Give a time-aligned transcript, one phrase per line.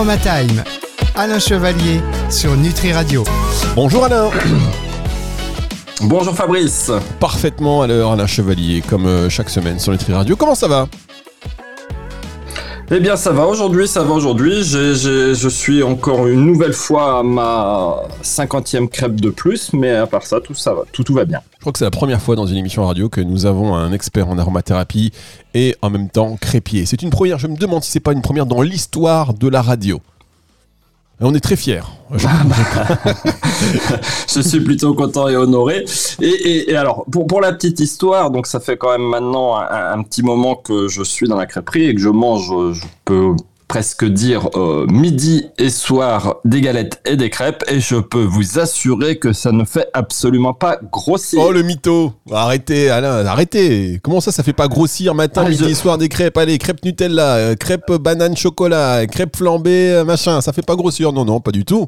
[0.00, 0.64] Aromatime.
[1.14, 3.22] Alain Chevalier sur Nutri Radio.
[3.74, 4.30] Bonjour Alain
[6.00, 10.36] Bonjour Fabrice Parfaitement à l'heure Alain Chevalier, comme euh, chaque semaine sur Nutri Radio.
[10.36, 10.88] Comment ça va?
[12.92, 14.64] Eh bien, ça va aujourd'hui, ça va aujourd'hui.
[14.64, 20.24] je suis encore une nouvelle fois à ma cinquantième crêpe de plus, mais à part
[20.24, 21.40] ça, tout ça va, tout, tout va bien.
[21.54, 23.92] Je crois que c'est la première fois dans une émission radio que nous avons un
[23.92, 25.12] expert en aromathérapie
[25.54, 26.84] et en même temps crépier.
[26.84, 29.62] C'est une première, je me demande si c'est pas une première dans l'histoire de la
[29.62, 30.00] radio.
[31.20, 31.82] On est très fiers.
[34.28, 35.84] Je, suis plutôt content et honoré.
[36.20, 40.02] Et, alors, pour, pour, la petite histoire, donc ça fait quand même maintenant un, un,
[40.02, 43.34] petit moment que je suis dans la crêperie et que je mange, je peux
[43.70, 48.58] presque dire euh, midi et soir des galettes et des crêpes et je peux vous
[48.58, 51.38] assurer que ça ne fait absolument pas grossir.
[51.40, 52.12] Oh le mytho.
[52.32, 54.00] Arrêtez Alain, arrêtez.
[54.02, 56.36] Comment ça ça fait pas grossir matin, ah, midi, soir des crêpes?
[56.36, 61.12] Allez, crêpes Nutella, euh, crêpes banane chocolat, crêpes flambées, euh, machin, ça fait pas grossir.
[61.12, 61.86] Non, non, pas du tout.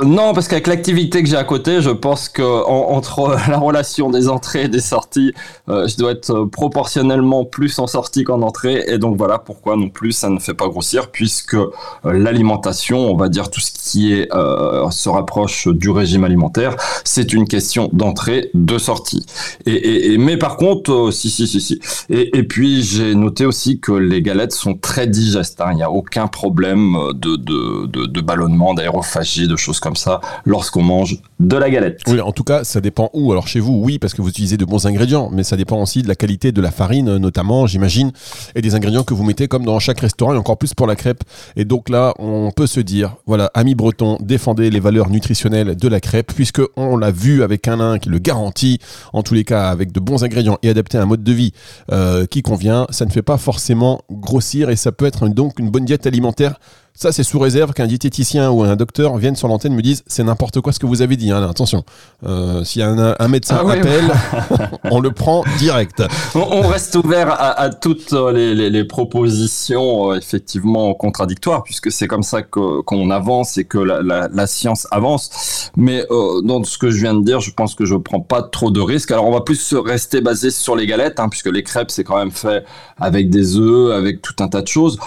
[0.00, 4.28] Non, parce qu'avec l'activité que j'ai à côté, je pense que entre la relation des
[4.28, 5.32] entrées et des sorties,
[5.68, 8.84] euh, je dois être proportionnellement plus en sortie qu'en entrée.
[8.88, 11.68] Et donc voilà pourquoi non plus ça ne fait pas grossir, puisque euh,
[12.04, 17.46] l'alimentation, on va dire tout ce qui euh, se rapproche du régime alimentaire, c'est une
[17.46, 19.26] question d'entrée, de sortie.
[19.66, 21.80] Et, mais par contre, si si si si.
[22.08, 25.60] Et, puis j'ai noté aussi que les galettes sont très digestes.
[25.60, 25.68] Hein.
[25.72, 31.18] Il n'y a aucun problème de, de ballonnement, d'aérophagie, de choses comme ça lorsqu'on mange
[31.40, 32.00] de la galette.
[32.06, 33.32] Oui, en tout cas, ça dépend où.
[33.32, 36.02] Alors chez vous, oui, parce que vous utilisez de bons ingrédients, mais ça dépend aussi
[36.02, 38.12] de la qualité de la farine, notamment, j'imagine,
[38.54, 40.96] et des ingrédients que vous mettez comme dans chaque restaurant, et encore plus pour la
[40.96, 41.24] crêpe.
[41.56, 45.88] Et donc là, on peut se dire, voilà, amis bretons, défendez les valeurs nutritionnelles de
[45.88, 48.78] la crêpe, puisque on l'a vu avec un nain qui le garantit,
[49.12, 51.52] en tous les cas, avec de bons ingrédients et adapté à un mode de vie
[51.90, 55.70] euh, qui convient, ça ne fait pas forcément grossir et ça peut être donc une
[55.70, 56.58] bonne diète alimentaire
[56.94, 60.04] ça, c'est sous réserve qu'un diététicien ou un docteur vienne sur l'antenne et me dise
[60.06, 61.30] c'est n'importe quoi ce que vous avez dit.
[61.30, 61.84] Hein, attention,
[62.26, 64.12] euh, s'il y a un, médecin ah appelle,
[64.90, 66.02] on le prend direct.
[66.34, 73.10] On, reste ouvert à, toutes les, propositions euh, effectivement contradictoires, puisque c'est comme ça qu'on
[73.10, 75.70] avance et que la, science avance.
[75.76, 78.42] Mais euh, dans ce que je viens de dire, je pense que je prends pas
[78.42, 79.10] trop de risques.
[79.12, 82.18] Alors, on va plus rester basé sur les galettes, hein, puisque les crêpes, c'est quand
[82.18, 82.64] même fait
[83.00, 84.98] avec des œufs, avec tout un tas de choses.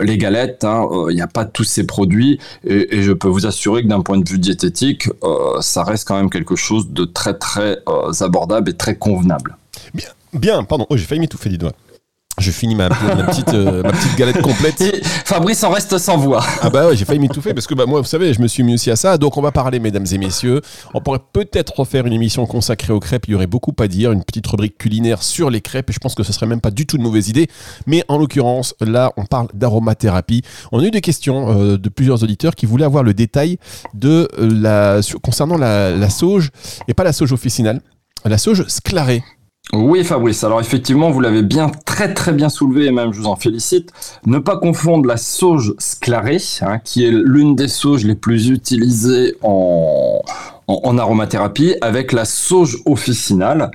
[0.00, 3.82] les galettes, hein, il y a pas tous ces produits et, je peux vous assurer
[3.82, 7.36] que d'un point de vue diététique, euh, ça reste quand même quelque chose de très
[7.36, 9.58] très euh, abordable et très convenable.
[9.92, 11.72] Bien, bien, pardon, oh, j'ai failli m'étouffer doigts.
[12.38, 14.82] Je finis ma, petite, euh, ma petite galette complète.
[15.24, 16.44] Fabrice en reste sans voix.
[16.62, 18.62] Ah bah ouais, j'ai failli m'étouffer parce que bah, moi, vous savez, je me suis
[18.62, 19.18] mis aussi à ça.
[19.18, 20.60] Donc on va parler, mesdames et messieurs.
[20.94, 23.26] On pourrait peut-être refaire une émission consacrée aux crêpes.
[23.28, 25.90] Il y aurait beaucoup à dire, une petite rubrique culinaire sur les crêpes.
[25.90, 27.48] Et je pense que ce serait même pas du tout une mauvaise idée.
[27.86, 30.42] Mais en l'occurrence, là, on parle d'aromathérapie.
[30.72, 33.58] On a eu des questions euh, de plusieurs auditeurs qui voulaient avoir le détail
[33.94, 36.50] de euh, la concernant la, la sauge
[36.88, 37.80] et pas la sauge officinale,
[38.24, 39.22] la sauge sclarée.
[39.72, 43.26] Oui Fabrice, alors effectivement vous l'avez bien très très bien soulevé et même je vous
[43.26, 43.90] en félicite.
[44.26, 49.36] Ne pas confondre la sauge sclarée, hein, qui est l'une des sauges les plus utilisées
[49.42, 50.20] en,
[50.68, 53.70] en, aromathérapie, avec la sauge officinale,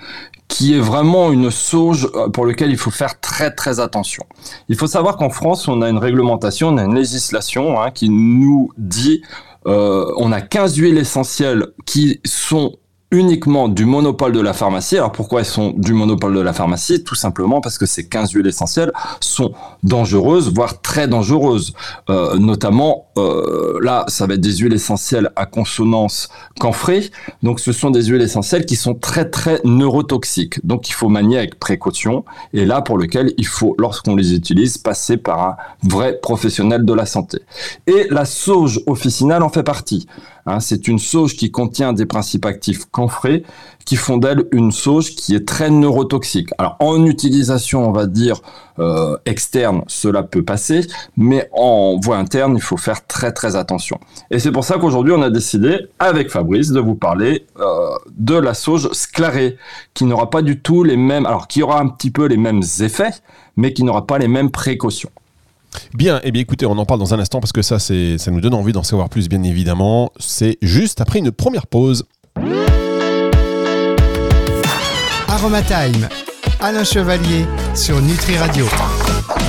[0.48, 4.24] qui est vraiment une sauge euh, pour laquelle il faut faire très très attention.
[4.70, 8.10] Il faut savoir qu'en France, on a une réglementation, on a une législation hein, qui
[8.10, 9.22] nous dit
[9.68, 12.78] euh, on a 15 huiles essentielles qui sont
[13.12, 14.98] uniquement du monopole de la pharmacie.
[14.98, 17.04] Alors pourquoi elles sont du monopole de la pharmacie?
[17.04, 21.74] Tout simplement parce que ces 15 huiles essentielles sont dangereuses, voire très dangereuses.
[22.10, 27.10] Euh, notamment, euh, là, ça va être des huiles essentielles à consonance camphrée.
[27.42, 30.64] Donc ce sont des huiles essentielles qui sont très très neurotoxiques.
[30.66, 32.26] Donc il faut manier avec précaution.
[32.54, 36.94] Et là, pour lequel il faut, lorsqu'on les utilise, passer par un vrai professionnel de
[36.94, 37.40] la santé.
[37.88, 40.08] Et la sauge officinale en fait partie.
[40.46, 43.44] Hein, c'est une sauge qui contient des principes actifs camphrés
[43.86, 46.50] qui font d'elle une sauge qui est très neurotoxique.
[46.58, 48.42] Alors en utilisation, on va dire
[48.78, 50.82] euh, externe, cela peut passer,
[51.18, 54.00] mais en voie interne, il faut faire très très attention.
[54.30, 58.36] Et c'est pour ça qu'aujourd'hui, on a décidé avec Fabrice de vous parler euh, de
[58.36, 59.58] la sauge sclarée,
[59.94, 62.62] qui n'aura pas du tout les mêmes, alors qui aura un petit peu les mêmes
[62.82, 63.12] effets,
[63.58, 65.10] mais qui n'aura pas les mêmes précautions.
[65.94, 68.32] Bien, eh bien écoutez, on en parle dans un instant parce que ça, c'est, ça
[68.32, 70.12] nous donne envie d'en savoir plus, bien évidemment.
[70.20, 72.06] C'est juste après une première pause.
[75.28, 76.10] Aromatime,
[76.60, 77.46] Alain Chevalier
[77.76, 78.66] sur Nutri Radio.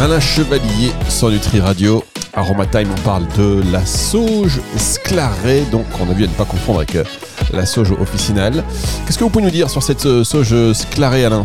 [0.00, 2.04] Alain Chevalier sur Nutri Radio.
[2.34, 6.78] Aromatime, on parle de la sauge sclarée, donc on a vu à ne pas confondre
[6.78, 7.04] avec euh,
[7.52, 8.62] la sauge officinale.
[9.04, 11.42] Qu'est-ce que vous pouvez nous dire sur cette euh, sauge sclarée, Alain?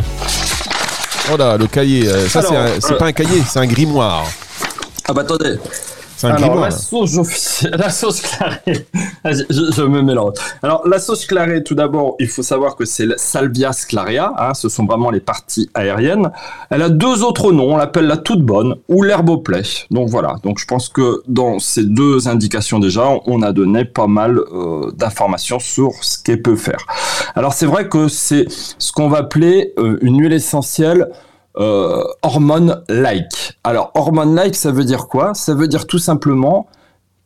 [1.34, 2.44] Oh là, le cahier, euh, ça
[2.80, 4.26] c'est, pas un cahier, c'est un grimoire.
[5.08, 5.58] Ah bah attendez.
[6.18, 8.88] C'est un Alors, la sauce, la sauce clarée,
[9.26, 10.34] je, je, me mélange.
[10.64, 14.70] Alors, la sauce clarée, tout d'abord, il faut savoir que c'est Salvia sclarea, hein, ce
[14.70, 16.32] sont vraiment les parties aériennes.
[16.70, 19.64] Elle a deux autres noms, on l'appelle la toute bonne ou l'herbe au plaie.
[19.92, 24.08] Donc voilà, donc je pense que dans ces deux indications déjà, on a donné pas
[24.08, 26.80] mal euh, d'informations sur ce qu'elle peut faire.
[27.36, 31.10] Alors, c'est vrai que c'est ce qu'on va appeler euh, une huile essentielle
[31.58, 33.60] euh, hormone-like.
[33.64, 35.34] Alors, hormone-like, ça veut dire quoi?
[35.34, 36.68] Ça veut dire tout simplement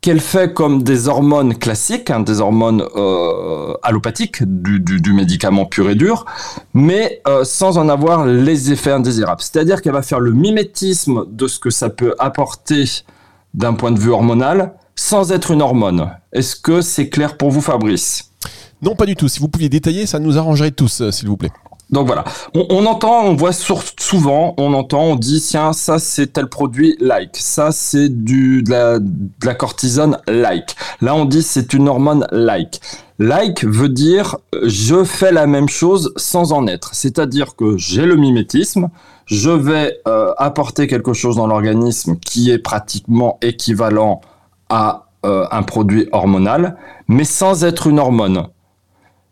[0.02, 5.96] qu'elle fait comme des hormones classiques, hein, des hormones euh, allopathiques du, médicament pur et
[5.96, 6.26] dur,
[6.74, 9.42] mais euh, sans en avoir les effets indésirables.
[9.42, 12.86] C'est-à-dire qu'elle va faire le mimétisme de ce que ça peut apporter
[13.54, 16.12] d'un point de vue hormonal, sans être une hormone.
[16.32, 18.32] Est-ce que c'est clair pour vous, Fabrice?
[18.82, 19.28] Non, pas du tout.
[19.28, 21.52] Si vous pouviez détailler, ça nous arrangerait tous, s'il vous plaît.
[21.92, 26.48] Donc voilà, on, entend, on voit souvent, on entend, on dit tiens ça c'est tel
[26.48, 30.76] produit like, ça c'est du de la, de cortisone like.
[31.02, 32.80] Là on dit c'est une hormone like.
[33.18, 38.18] Like veut dire je fais la même chose sans en être, c'est-à-dire que j'ai le
[38.18, 38.90] mimétisme,
[39.26, 44.22] je vais euh, apporter quelque chose dans l'organisme qui est pratiquement équivalent
[44.70, 46.78] à euh, un produit hormonal,
[47.08, 48.48] mais sans être une hormone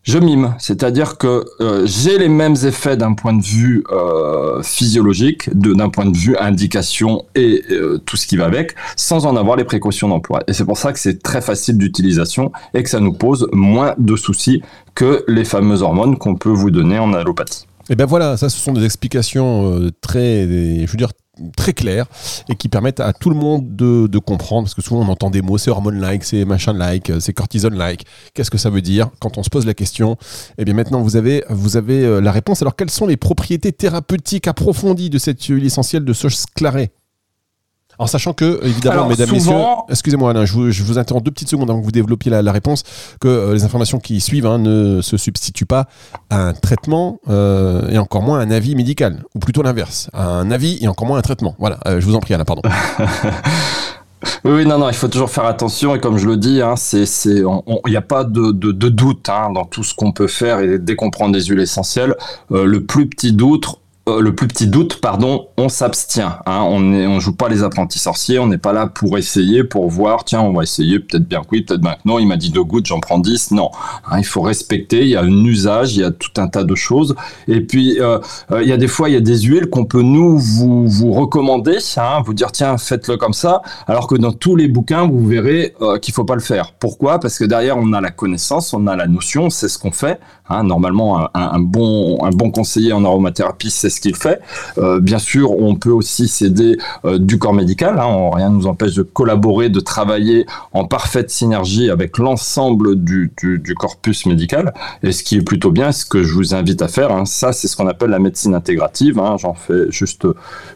[0.08, 5.50] je mime, c'est-à-dire que euh, j'ai les mêmes effets d'un point de vue euh, physiologique,
[5.54, 9.58] d'un point de vue indication et euh, tout ce qui va avec, sans en avoir
[9.58, 10.40] les précautions d'emploi.
[10.48, 13.96] Et c'est pour ça que c'est très facile d'utilisation et que ça nous pose moins
[13.98, 14.62] de soucis
[14.96, 17.68] que les fameuses hormones qu'on peut vous donner en allopathie.
[17.90, 21.12] Et ben voilà, ça ce sont des explications très, je veux dire,
[21.56, 22.06] très claires
[22.50, 25.30] et qui permettent à tout le monde de, de comprendre, parce que souvent on entend
[25.30, 28.06] des mots, c'est hormone-like, c'est machin-like, c'est cortisone-like.
[28.34, 30.18] Qu'est-ce que ça veut dire Quand on se pose la question,
[30.58, 32.62] eh bien maintenant vous avez, vous avez euh, la réponse.
[32.62, 36.92] Alors quelles sont les propriétés thérapeutiques approfondies de cette huile essentielle de sauge clarée
[38.00, 39.38] en sachant que, évidemment, Alors, mesdames, souvent...
[39.38, 42.32] messieurs, excusez-moi Alain, je vous, je vous, interromps deux petites secondes avant que vous développiez
[42.32, 42.84] la, la réponse,
[43.20, 45.88] que euh, les informations qui suivent hein, ne se substituent pas
[46.30, 50.52] à un traitement euh, et encore moins à un avis médical, ou plutôt l'inverse, un
[50.52, 51.56] avis et encore moins un traitement.
[51.60, 52.62] Voilà, euh, je vous en prie Alain, pardon.
[54.44, 57.90] Oui, non, non, il faut toujours faire attention et comme je le dis, hein, il
[57.90, 60.80] n'y a pas de, de, de doute hein, dans tout ce qu'on peut faire et
[60.80, 62.16] dès qu'on prend des huiles essentielles,
[62.52, 63.68] euh, le plus petit doute,
[64.08, 66.40] euh, le plus petit doute, pardon, on s'abstient.
[66.46, 69.64] Hein, on ne on joue pas les apprentis sorciers, on n'est pas là pour essayer,
[69.64, 72.26] pour voir, tiens, on va essayer, peut-être bien que oui, peut-être bien que non, il
[72.26, 73.52] m'a dit deux gouttes, j'en prends dix.
[73.52, 73.70] Non,
[74.10, 76.64] hein, il faut respecter, il y a un usage, il y a tout un tas
[76.64, 77.16] de choses.
[77.48, 78.20] Et puis, euh,
[78.52, 80.88] euh, il y a des fois, il y a des huiles qu'on peut nous vous,
[80.88, 85.06] vous recommander, hein, vous dire, tiens, faites-le comme ça, alors que dans tous les bouquins,
[85.06, 86.74] vous verrez qu'il faut pas le faire.
[86.80, 87.20] Pourquoi?
[87.20, 90.20] Parce que derrière, on a la connaissance, on a la notion, c'est ce qu'on fait.
[90.50, 94.40] Hein, normalement, un, bon, un bon conseiller en aromathérapie, c'est ce qu'il fait.
[94.78, 98.00] Euh, bien sûr, on peut aussi s'aider euh, du corps médical.
[98.00, 103.32] Hein, rien ne nous empêche de collaborer, de travailler en parfaite synergie avec l'ensemble du,
[103.78, 104.74] corpus médical.
[105.04, 107.52] Et ce qui est plutôt bien, ce que je vous invite à faire, hein, ça,
[107.52, 109.22] c'est ce qu'on appelle la médecine intégrative.
[109.38, 110.28] J'en fais juste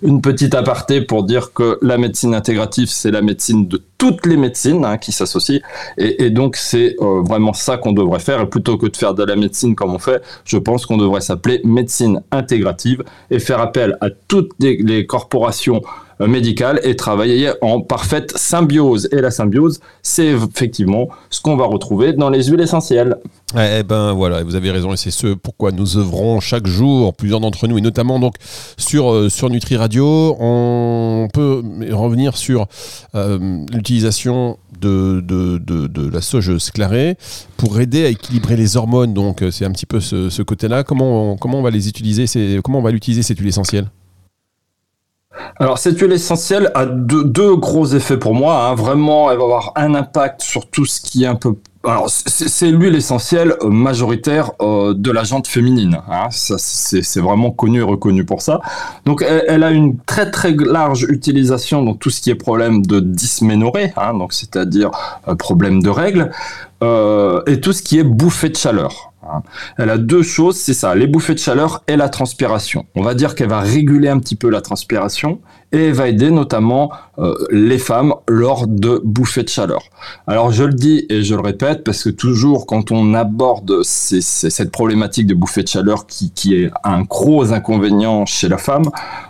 [0.01, 4.35] une petite aparté pour dire que la médecine intégrative, c'est la médecine de toutes les
[4.35, 5.59] médecines hein, qui s'associent.
[5.95, 8.41] Et, donc, c'est euh, vraiment ça qu'on devrait faire.
[8.41, 11.21] Et plutôt que de faire de la médecine comme on fait, je pense qu'on devrait
[11.21, 15.83] s'appeler médecine intégrative et faire appel à toutes les corporations
[16.21, 19.09] euh, médicales et travailler en parfaite symbiose.
[19.11, 23.17] Et la symbiose, c'est effectivement ce qu'on va retrouver dans les huiles essentielles.
[23.55, 27.41] Eh ben voilà, vous avez raison et c'est ce pourquoi nous œuvrons chaque jour, plusieurs
[27.41, 28.35] d'entre nous et notamment donc
[28.77, 31.61] sur euh, sur Nutri Radio, on peut
[31.91, 32.67] revenir sur
[33.15, 37.17] euh, l'utilisation de, de, de, la sauge sclarée
[37.57, 39.13] pour aider à équilibrer les hormones.
[39.13, 40.83] Donc c'est un petit peu ce, côté-là.
[40.83, 42.25] Comment comment on va les utiliser
[42.63, 43.87] Comment on va l'utiliser cette huile essentielle?
[45.59, 48.65] Alors cette huile essentielle a deux, gros effets pour moi.
[48.65, 48.75] Hein.
[48.75, 52.69] Vraiment, elle va avoir un impact sur tout ce qui est un peu alors, c'est
[52.69, 55.97] l'huile essentielle majoritaire euh, de la jante féminine.
[56.11, 56.27] Hein.
[56.29, 58.61] C'est vraiment connu et reconnu pour ça.
[59.05, 62.99] Donc, elle, a une très très large utilisation dans tout ce qui est problème de
[62.99, 64.91] dysménorrhée, hein, donc c'est-à-dire
[65.27, 66.29] euh, problème de règles,
[66.83, 69.10] euh, et tout ce qui est bouffée de chaleur.
[69.77, 72.85] Elle a deux choses, c'est ça, les bouffées de chaleur et la transpiration.
[72.95, 76.91] On va dire qu'elle va réguler un petit peu la transpiration et va aider notamment
[77.17, 79.83] euh, les femmes lors de bouffées de chaleur.
[80.27, 84.71] Alors je le dis et je le répète parce que toujours quand on aborde cette
[84.71, 88.89] problématique de bouffée de chaleur qui, qui est un gros inconvénient chez la femme,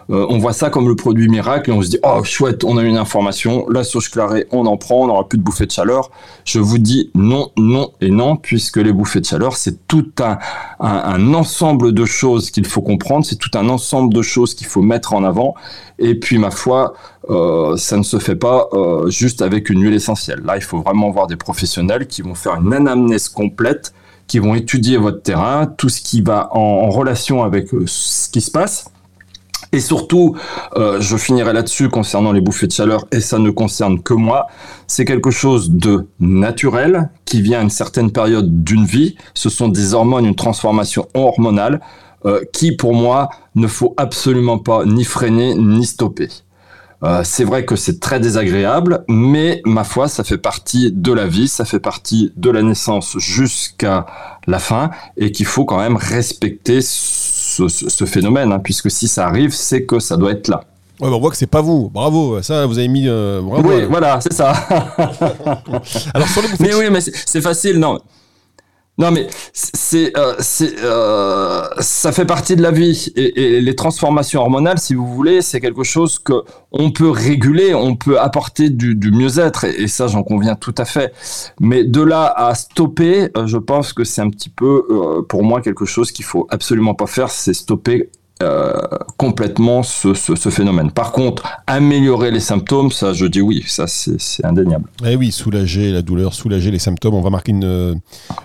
[0.09, 2.77] euh, on voit ça comme le produit miracle et on se dit oh chouette, on
[2.77, 5.71] a une information, la sauge clarée, on en prend, on n'aura plus de bouffées de
[5.71, 6.09] chaleur.
[6.45, 10.37] Je vous dis non, non et non puisque les bouffées de chaleur c'est tout un,
[10.79, 14.67] un, un ensemble de choses qu'il faut comprendre, c'est tout un ensemble de choses qu'il
[14.67, 15.55] faut mettre en avant
[16.01, 16.93] et puis puis ma foi,
[17.29, 20.39] euh, ça ne se fait pas euh, juste avec une huile essentielle.
[20.45, 23.93] Là, il faut vraiment voir des professionnels qui vont faire une anamnèse complète,
[24.27, 28.39] qui vont étudier votre terrain, tout ce qui va en, relation avec euh, ce qui
[28.39, 28.85] se passe.
[29.73, 30.35] Et surtout,
[30.75, 34.47] je finirai là-dessus concernant les bouffées de chaleur, et ça ne concerne que moi,
[34.87, 39.15] c'est quelque chose de naturel qui vient à une certaine période d'une vie.
[39.33, 41.79] Ce sont des hormones, une transformation hormonale
[42.53, 46.29] qui, pour moi, ne faut absolument pas ni freiner ni stopper.
[47.03, 51.25] Euh, c'est vrai que c'est très désagréable, mais ma foi, ça fait partie de la
[51.25, 54.05] vie, ça fait partie de la naissance jusqu'à
[54.45, 59.51] la fin, et qu'il faut quand même respecter ce, phénomène, hein, puisque si ça arrive,
[59.51, 60.63] c'est que ça doit être là.
[60.99, 61.89] Ouais, on voit que c'est pas vous.
[61.89, 63.07] Bravo, ça vous avez mis.
[63.07, 64.51] Euh, oui, voilà, c'est ça.
[66.13, 67.99] Alors sur le Mais oui, mais c'est facile, non.
[69.01, 70.35] Non, mais c'est, euh,
[70.83, 75.59] euh, ça fait partie de la vie et, les transformations hormonales, si vous voulez, c'est
[75.59, 80.53] quelque chose que on peut réguler, on peut apporter du, mieux-être et, ça, j'en conviens
[80.53, 81.15] tout à fait.
[81.59, 84.85] Mais de là à stopper, euh, je pense que c'est un petit peu,
[85.27, 88.73] pour moi, quelque chose qu'il faut absolument pas faire, c'est stopper euh,
[89.17, 90.13] complètement ce,
[90.49, 90.91] phénomène.
[90.91, 94.85] Par contre, améliorer les symptômes, ça, je dis oui, ça c'est indéniable.
[95.05, 97.13] Eh oui, soulager la douleur, soulager les symptômes.
[97.13, 97.95] On va marquer une, euh,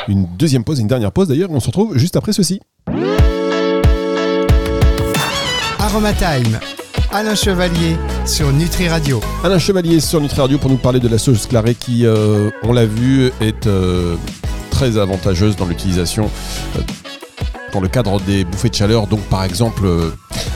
[0.09, 1.50] une deuxième pause, une dernière pause d'ailleurs.
[1.50, 2.61] On se retrouve juste après ceci.
[5.79, 6.59] Aromatime.
[7.12, 9.21] Alain Chevalier sur Nutri Radio.
[9.45, 12.73] Alain Chevalier sur Nutri Radio pour nous parler de la sauge sclarée qui, euh, on
[12.73, 13.69] l'a vu, est
[14.71, 16.31] très avantageuse dans l'utilisation
[17.76, 19.06] dans le cadre des bouffées de chaleur.
[19.06, 20.11] Donc par exemple, euh,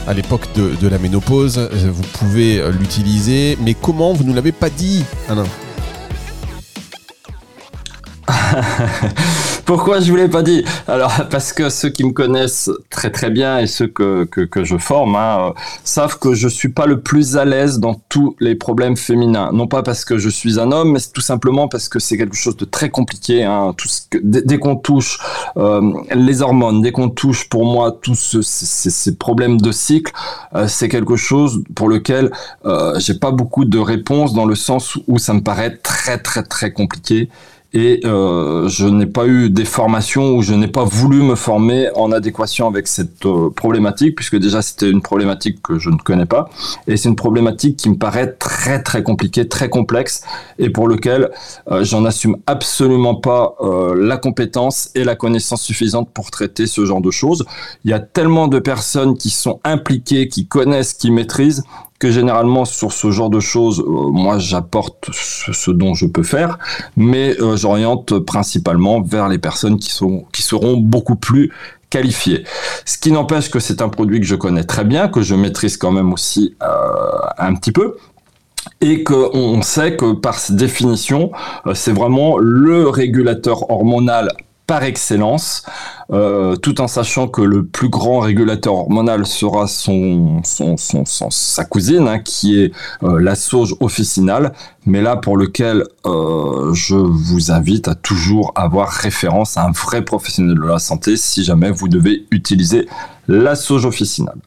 [0.06, 3.58] à l'époque de, la ménopause, euh, vous pouvez euh, l'utiliser.
[3.60, 5.44] Mais comment Vous ne l'avez pas dit, Alain?
[9.70, 10.64] Pourquoi je vous l'ai pas dit?
[10.88, 14.76] Alors parce que ceux qui me connaissent très très bien et ceux que, que, je
[14.76, 15.52] forme hein, euh,
[15.84, 19.50] savent que je suis pas le plus à l'aise dans tous les problèmes féminins.
[19.52, 22.34] Non pas parce que je suis un homme, mais tout simplement parce que c'est quelque
[22.34, 23.44] chose de très compliqué.
[23.44, 23.72] Hein,
[24.10, 25.20] que, dès, qu'on touche
[25.56, 30.12] euh, les hormones, dès qu'on touche pour moi tous ces, problèmes de cycle,
[30.56, 32.32] euh, c'est quelque chose pour lequel
[32.98, 36.72] j'ai pas beaucoup de réponses dans le sens où ça me paraît très très très
[36.72, 37.28] compliqué
[37.72, 42.12] et je n'ai pas eu des formations où je n'ai pas voulu me former en
[42.12, 46.48] adéquation avec cette euh, problématique puisque déjà c'était une problématique que je ne connais pas
[46.86, 50.22] et c'est une problématique qui me paraît très très compliquée, très complexe
[50.58, 51.30] et pour lequel
[51.70, 56.86] euh, j'en assume absolument pas euh, la compétence et la connaissance suffisante pour traiter ce
[56.86, 57.44] genre de choses.
[57.84, 61.64] Il y a tellement de personnes qui sont impliquées, qui connaissent, qui maîtrisent
[62.00, 66.58] que généralement sur ce genre de choses, euh, moi j'apporte ce, dont je peux faire,
[66.96, 71.52] mais euh, j'oriente principalement vers les personnes qui, sont, qui seront beaucoup plus
[71.90, 72.44] qualifiées.
[72.86, 75.76] Ce qui n'empêche que c'est un produit que je connais très bien, que je maîtrise
[75.76, 76.66] quand même aussi euh,
[77.36, 77.98] un petit peu,
[78.80, 81.32] et qu'on sait que par définition,
[81.74, 84.30] c'est vraiment le régulateur hormonal
[84.70, 85.64] par excellence,
[86.12, 92.06] euh, tout en sachant que le plus grand régulateur hormonal sera son, son, sa cousine,
[92.06, 92.72] hein, qui est
[93.02, 94.52] euh, la sauge officinale,
[94.86, 100.04] mais là pour lequel euh, je vous invite à toujours avoir référence à un vrai
[100.04, 102.86] professionnel de la santé si jamais vous devez utiliser
[103.26, 104.38] la sauge officinale.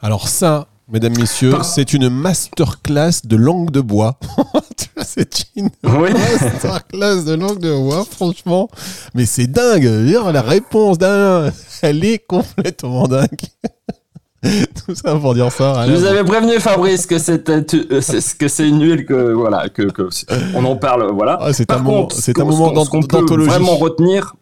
[0.00, 4.18] Alors ça, Mesdames, Messieurs, c'est une masterclass de langue de bois.
[5.04, 8.68] c'est une masterclass de langue de bois, franchement.
[9.14, 9.84] Mais c'est dingue.
[9.84, 13.28] La réponse d'Alain, elle est complètement dingue.
[14.86, 15.86] Tout ça pour dire ça.
[15.86, 19.86] Je vous avais prévenu Fabrice que c'était que c'est une huile que voilà que,
[20.54, 21.38] on en parle voilà.
[21.40, 23.48] Ah, c'est un, moment, c'est un moment d'anthologie.
[23.48, 24.34] Vraiment retenir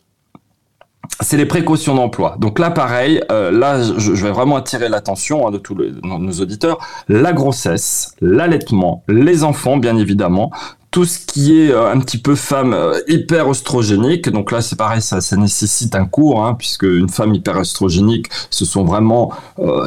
[1.20, 2.36] c'est les précautions d'emploi.
[2.38, 6.78] Donc là, pareil, euh, là, je, vais vraiment attirer l'attention hein, de tous nos auditeurs.
[7.08, 10.52] La grossesse, l'allaitement, les enfants, bien évidemment,
[10.92, 14.28] tout ce qui est euh, un petit peu femme euh, hyper oestrogénique.
[14.28, 18.64] Donc là, c'est pareil, ça, nécessite un cours, hein, puisque une femme hyper oestrogénique, ce
[18.64, 19.32] sont vraiment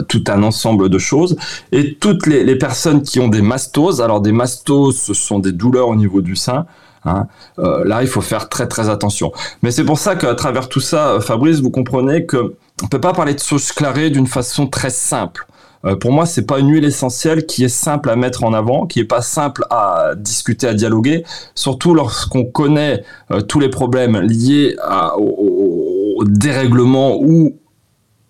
[0.09, 1.37] tout un ensemble de choses.
[1.71, 5.53] Et toutes les, les personnes qui ont des mastoses, alors des mastoses, ce sont des
[5.53, 6.65] douleurs au niveau du sein.
[7.05, 7.27] Hein.
[7.59, 9.31] Euh, là, il faut faire très très attention.
[9.63, 13.13] Mais c'est pour ça qu'à travers tout ça, Fabrice, vous comprenez que on peut pas
[13.13, 15.45] parler de sauce clarée d'une façon très simple.
[15.83, 18.85] Euh, pour moi, c'est pas une huile essentielle qui est simple à mettre en avant,
[18.85, 21.23] qui est pas simple à discuter, à dialoguer,
[21.55, 24.75] surtout lorsqu'on connaît euh, tous les problèmes liés
[25.17, 27.57] au, au, dérèglement ou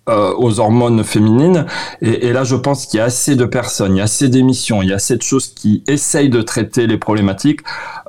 [0.09, 1.67] euh, aux hormones féminines.
[2.01, 4.81] Et, là, je pense qu'il y a assez de personnes, il y a assez d'émissions,
[4.81, 7.59] il y a assez de choses qui essayent de traiter les problématiques.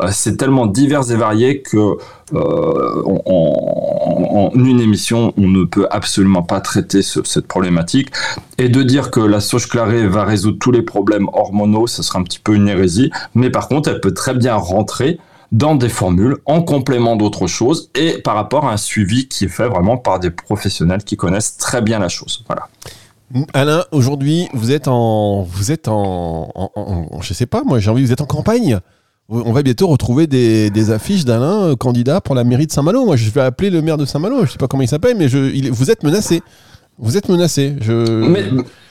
[0.01, 1.99] Euh, c'est tellement divers et varié que
[2.35, 8.09] euh, en, une émission, on ne peut absolument pas traiter ce, cette problématique.
[8.57, 12.19] Et de dire que la sauge clarée va résoudre tous les problèmes hormonaux, ce sera
[12.19, 13.11] un petit peu une hérésie.
[13.35, 15.19] Mais par contre, elle peut très bien rentrer
[15.53, 19.49] dans des formules en complément d'autres choses et par rapport à un suivi qui est
[19.49, 22.43] fait vraiment par des professionnels qui connaissent très bien la chose.
[22.47, 22.69] Voilà.
[23.55, 26.71] Alain, aujourd'hui, vous êtes en, vous êtes en,
[27.21, 28.79] je sais pas, moi j'ai envie, vous êtes en campagne.
[29.29, 33.07] On va bientôt retrouver des, affiches d'Alain euh, candidat pour la mairie de Saint-Malo.
[33.07, 34.45] Moi, je vais appeler le maire de Saint-Malo.
[34.45, 36.43] Je sais pas comment il s'appelle, mais je, vous êtes menacé.
[37.03, 37.75] Vous êtes menacé.
[37.81, 37.93] Je...
[37.93, 38.45] Mais,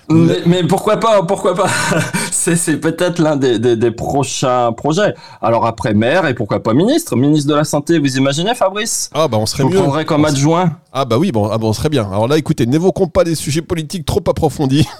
[0.09, 1.69] mais, mais, pourquoi pas Pourquoi pas
[2.31, 5.13] C'est peut-être l'un des, des, des, prochains projets.
[5.41, 9.09] Alors après maire et pourquoi pas ministre Ministre de la Santé, vous imaginez Fabrice?
[9.13, 9.77] Ah bah on serait vous mieux.
[9.77, 10.71] prendrez comme adjoint?
[10.91, 12.05] Ah bah oui, bon, ah bon, on serait bien.
[12.11, 14.85] Alors là, écoutez, n'évoquons pas des sujets politiques trop approfondis.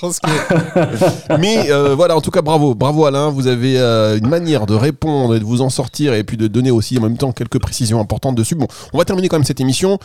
[0.00, 1.36] que...
[1.38, 3.28] Mais euh, voilà, en tout cas, bravo, bravo Alain.
[3.30, 6.48] Vous avez euh, une manière de répondre et de vous en sortir et puis de
[6.48, 8.56] donner aussi en même temps quelques précisions importantes dessus.
[8.56, 9.98] Bon, on va terminer quand même cette émission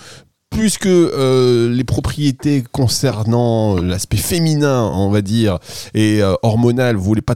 [0.50, 5.60] plus que euh, les propriétés concernant l'aspect féminin, on va dire,
[5.94, 7.36] et euh, hormonal, vous voulez pas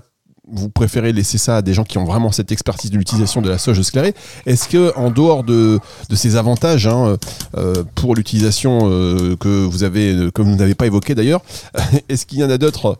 [0.51, 3.50] vous préférez laisser ça à des gens qui ont vraiment cette expertise de l'utilisation de
[3.50, 4.13] la sauge sclérée.
[4.46, 5.79] Est-ce que en dehors de,
[6.10, 7.17] de ces avantages hein,
[7.58, 11.41] euh, pour l'utilisation euh, que vous avez, que vous n'avez pas évoqué d'ailleurs,
[12.10, 13.00] est-ce qu'il y en a d'autres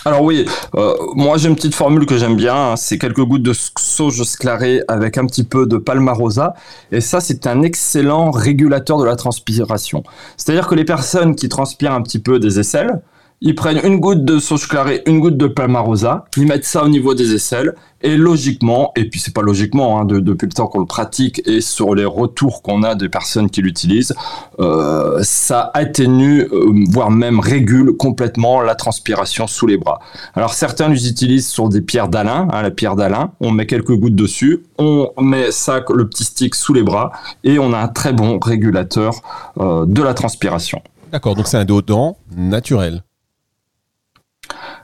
[0.04, 3.42] alors oui, euh, moi j'ai une petite formule que j'aime bien, hein, c'est quelques gouttes
[3.42, 6.54] de sauge sclarée avec un petit peu de palmarosa,
[6.92, 10.02] et ça c'est un excellent régulateur de la transpiration.
[10.36, 13.00] C'est-à-dire que les personnes qui transpirent un petit peu des aisselles,
[13.42, 16.88] ils prennent une goutte de sauge clarée, une goutte de palmarosa, ils mettent ça au
[16.88, 20.66] niveau des aisselles, et logiquement, et puis c'est pas logiquement, hein, de, depuis le temps
[20.66, 24.14] qu'on le pratique et sur les retours qu'on a des personnes qui l'utilisent,
[24.58, 30.00] euh, ça atténue, euh, voire même régule complètement la transpiration sous les bras.
[30.34, 33.94] Alors certains les utilisent sur des pierres d'Alain, hein, la pierre d'Alain, on met quelques
[33.94, 37.12] gouttes dessus, on met ça, le petit stick sous les bras,
[37.44, 39.14] et on a un très bon régulateur
[39.58, 40.82] euh, de la transpiration.
[41.12, 43.02] D'accord, donc c'est un déodorant naturel.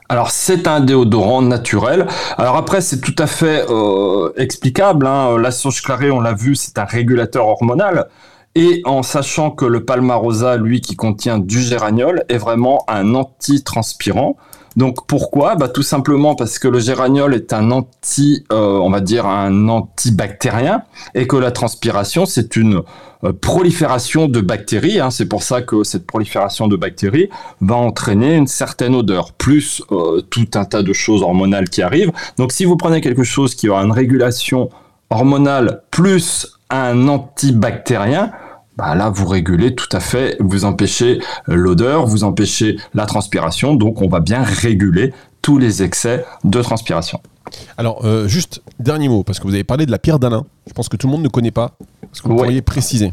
[0.08, 2.06] Alors c'est un déodorant naturel.
[2.38, 5.06] Alors après c'est tout à fait euh, explicable.
[5.06, 5.36] Hein.
[5.38, 8.06] La sauge clarée, on l'a vu, c'est un régulateur hormonal.
[8.54, 14.36] Et en sachant que le palmarosa, lui, qui contient du géraniol, est vraiment un antitranspirant.
[14.76, 15.56] Donc pourquoi?
[15.56, 19.68] Bah, Tout simplement parce que le géraniol est un anti, euh, on va dire un
[19.68, 20.82] antibactérien,
[21.14, 22.82] et que la transpiration c'est une
[23.24, 25.00] euh, prolifération de bactéries.
[25.00, 25.10] Hein.
[25.10, 30.20] C'est pour ça que cette prolifération de bactéries va entraîner une certaine odeur, plus euh,
[30.20, 32.12] tout un tas de choses hormonales qui arrivent.
[32.36, 34.68] Donc si vous prenez quelque chose qui aura une régulation
[35.08, 38.32] hormonale plus un antibactérien,
[38.76, 44.02] bah là, vous régulez tout à fait, vous empêchez l'odeur, vous empêchez la transpiration, donc
[44.02, 45.12] on va bien réguler
[45.42, 47.20] tous les excès de transpiration.
[47.78, 50.44] Alors, euh, juste dernier mot, parce que vous avez parlé de la pierre d'Alain.
[50.66, 51.72] Je pense que tout le monde ne connaît pas.
[52.02, 52.42] Est-ce que vous Ouais.
[52.42, 53.12] pourriez préciser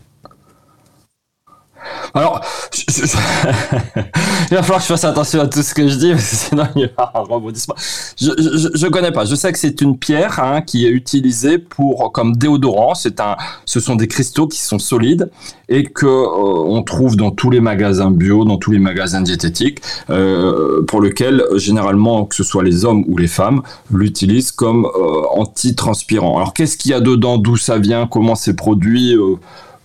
[2.16, 2.42] Alors,
[2.78, 6.84] il va falloir que je fasse attention à tout ce que je dis, sinon il
[6.84, 7.76] y aura un rebondissement.
[8.20, 9.26] Je, je, je connais pas.
[9.26, 12.94] Je sais que c'est une pierre hein, qui est utilisée pour comme déodorant.
[12.94, 15.32] C'est un, ce sont des cristaux qui sont solides
[15.70, 19.82] et que euh, on trouve dans tous les magasins bio, dans tous les magasins diététiques,
[20.12, 24.86] euh, pour lequel euh, généralement que ce soit les hommes ou les femmes l'utilisent comme
[24.86, 26.38] euh, antitranspirant.
[26.38, 29.18] Alors qu'est-ce qu'il y a dedans, d'où ça vient, comment c'est produit?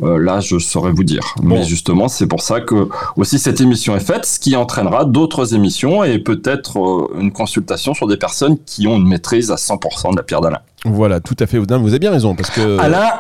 [0.03, 1.35] Euh, là, je saurais vous dire.
[1.39, 1.57] Bon.
[1.57, 5.55] Mais justement, c'est pour ça que aussi cette émission est faite, ce qui entraînera d'autres
[5.55, 10.13] émissions et peut-être euh, une consultation sur des personnes qui ont une maîtrise à 100%
[10.13, 10.61] de la pierre d'Alain.
[10.85, 11.59] Voilà, tout à fait.
[11.59, 13.11] Vous avez bien raison, parce que Alain,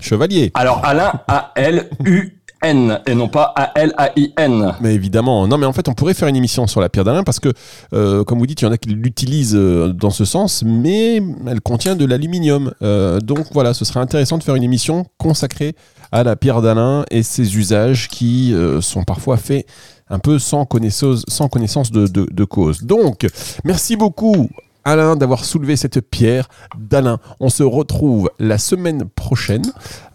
[0.00, 0.50] chevalier.
[0.54, 4.74] alors Alain A-L-U-N et non pas A-L-A-I-N.
[4.80, 7.22] Mais évidemment, non, mais en fait, on pourrait faire une émission sur la pierre d'Alain
[7.22, 7.52] parce que,
[7.94, 11.60] euh, comme vous dites, il y en a qui l'utilisent dans ce sens, mais elle
[11.60, 12.72] contient de l'aluminium.
[12.82, 15.74] Euh, donc voilà, ce serait intéressant de faire une émission consacrée
[16.12, 19.66] à la pierre d'Alain et ses usages qui euh, sont parfois faits
[20.08, 22.82] un peu sans connaissance, sans connaissance de, cause.
[22.82, 23.26] Donc,
[23.64, 24.48] merci beaucoup.
[24.82, 27.18] Alain d'avoir soulevé cette pierre d'Alain.
[27.38, 29.62] On se retrouve la semaine prochaine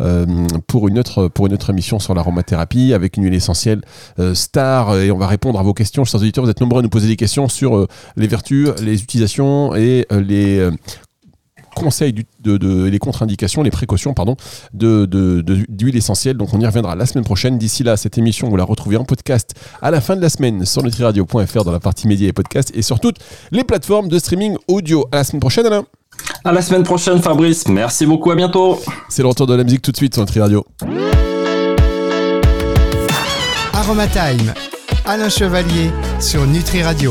[0.01, 0.25] euh,
[0.65, 3.81] pour, une autre, pour une autre émission sur l'aromathérapie avec une huile essentielle
[4.17, 6.03] euh, star et on va répondre à vos questions.
[6.03, 9.75] Chers auditeurs, vous êtes nombreux à nous poser des questions sur les vertus, les utilisations
[9.75, 10.67] et les
[11.75, 14.35] conseils du- de, de- les contre-indications, les précautions pardon,
[14.73, 16.37] de, de- de- d'huile essentielle.
[16.37, 17.57] Donc on y reviendra la semaine prochaine.
[17.57, 20.65] D'ici là, cette émission, vous la retrouvez en podcast à la fin de la semaine
[20.65, 23.17] sur nutriradio.fr dans la partie médias et podcasts et sur toutes
[23.51, 25.05] les plateformes de streaming audio.
[25.11, 25.85] À la semaine prochaine, Alain.
[26.45, 27.67] À la semaine prochaine, Fabrice.
[27.67, 28.31] Merci beaucoup.
[28.31, 28.79] À bientôt.
[29.09, 30.65] C'est le retour de la musique tout de suite sur Nutri Radio.
[33.73, 34.53] Aroma Time.
[35.05, 37.03] Alain Chevalier sur Nutri Radio.